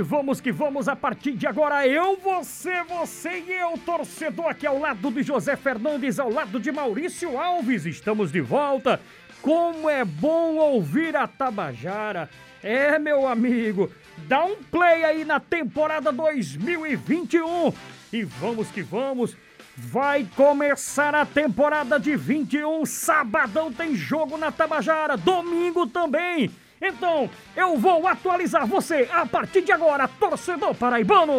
[0.00, 0.88] vamos que vamos.
[0.88, 5.56] A partir de agora, eu, você, você e eu, torcedor aqui ao lado de José
[5.56, 7.86] Fernandes, ao lado de Maurício Alves.
[7.86, 9.00] Estamos de volta.
[9.42, 12.28] Como é bom ouvir a Tabajara.
[12.62, 13.90] É, meu amigo,
[14.26, 17.72] dá um play aí na temporada 2021.
[18.12, 19.36] E vamos que vamos.
[19.76, 22.84] Vai começar a temporada de 21.
[22.86, 25.16] Sabadão tem jogo na Tabajara.
[25.16, 26.50] Domingo também.
[26.80, 31.34] Então, eu vou atualizar você a partir de agora, torcedor paraibano.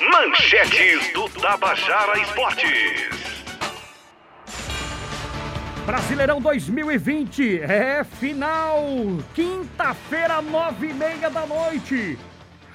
[0.00, 3.24] Manchetes do Tabajara Esportes.
[5.86, 8.82] Brasileirão 2020 é final,
[9.34, 12.18] quinta-feira, nove e meia da noite.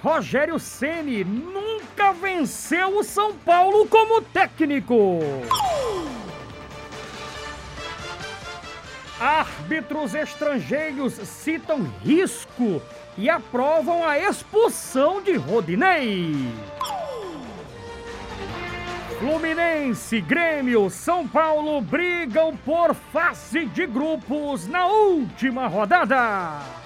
[0.01, 5.19] Rogério Ceni nunca venceu o São Paulo como técnico.
[9.19, 12.81] Árbitros estrangeiros citam risco
[13.17, 16.33] e aprovam a expulsão de Rodinei.
[19.19, 26.78] Fluminense, Grêmio, São Paulo brigam por fase de grupos na última rodada.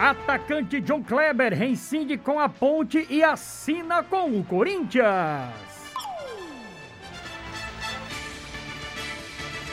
[0.00, 5.04] Atacante John Kleber reincide com a Ponte e assina com o Corinthians.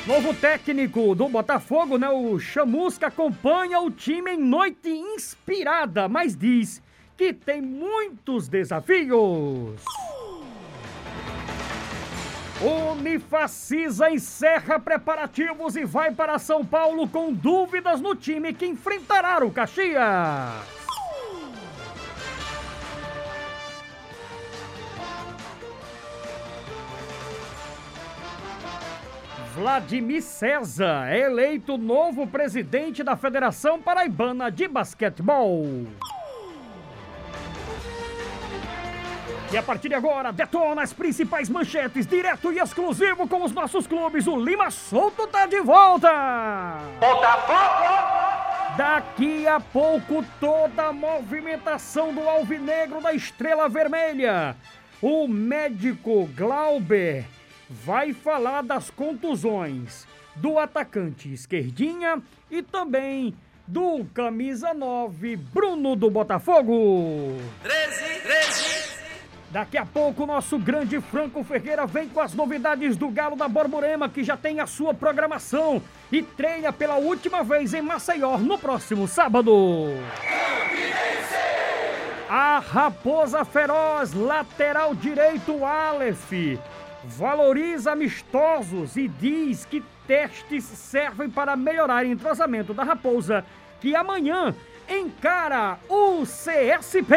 [0.06, 2.10] Novo técnico do Botafogo, né?
[2.10, 6.84] O Chamusca acompanha o time em noite inspirada, mas diz
[7.16, 9.82] que tem muitos desafios.
[12.60, 19.52] Unifacisa encerra preparativos e vai para São Paulo com dúvidas no time que enfrentará o
[19.52, 20.78] Caxias.
[29.54, 35.88] Vladimir César é eleito novo presidente da Federação Paraibana de Basquetebol.
[39.50, 43.88] E a partir de agora, detona as principais manchetes, direto e exclusivo com os nossos
[43.88, 44.28] clubes.
[44.28, 46.10] O Lima Solto tá de volta!
[47.00, 48.76] Botafogo!
[48.76, 54.56] Daqui a pouco, toda a movimentação do Alvinegro da Estrela Vermelha.
[55.02, 57.26] O médico Glauber
[57.70, 62.22] vai falar das contusões do atacante esquerdinha
[62.52, 63.34] e também
[63.66, 67.38] do camisa 9, Bruno do Botafogo.
[67.64, 68.77] 13, 13.
[69.50, 73.48] Daqui a pouco, o nosso grande Franco Ferreira vem com as novidades do Galo da
[73.48, 75.82] Borborema, que já tem a sua programação
[76.12, 79.54] e treina pela última vez em Maceió no próximo sábado.
[82.30, 86.60] A Raposa Feroz, lateral direito Aleph,
[87.06, 93.46] valoriza amistosos e diz que testes servem para melhorar o entrosamento da Raposa,
[93.80, 94.54] que amanhã
[94.90, 97.16] encara o CSP.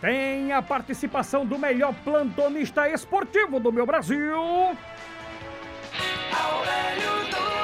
[0.00, 4.76] Tem a participação do melhor plantonista esportivo do meu Brasil.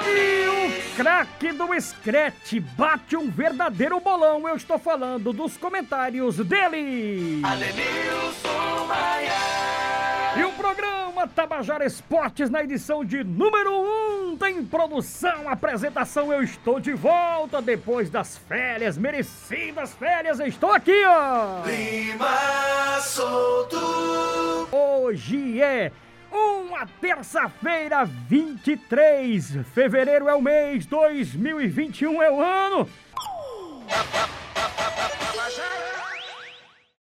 [0.06, 4.48] E o craque do Scratch bate um verdadeiro bolão.
[4.48, 7.40] Eu estou falando dos comentários dele.
[7.44, 9.32] Adenilson Maia.
[10.36, 16.32] E o programa Tabajara Esportes na edição de número 1 um, tem produção, apresentação.
[16.32, 20.40] Eu estou de volta depois das férias, merecidas férias.
[20.40, 21.64] Eu estou aqui, ó.
[21.66, 23.76] Lima solto.
[24.72, 25.92] Hoje é
[26.30, 29.58] uma terça-feira, 23.
[29.74, 32.88] Fevereiro é o mês, 2021 é o ano.